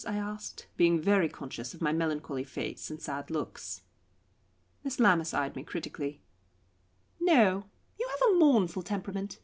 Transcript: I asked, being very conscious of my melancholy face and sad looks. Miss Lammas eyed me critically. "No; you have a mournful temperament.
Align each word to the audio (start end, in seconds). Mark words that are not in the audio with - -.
I 0.07 0.15
asked, 0.15 0.65
being 0.77 0.99
very 0.99 1.29
conscious 1.29 1.75
of 1.75 1.81
my 1.83 1.91
melancholy 1.91 2.43
face 2.43 2.89
and 2.89 2.99
sad 2.99 3.29
looks. 3.29 3.83
Miss 4.83 4.99
Lammas 4.99 5.31
eyed 5.31 5.55
me 5.55 5.63
critically. 5.63 6.21
"No; 7.19 7.65
you 7.99 8.09
have 8.09 8.31
a 8.31 8.39
mournful 8.39 8.81
temperament. 8.81 9.37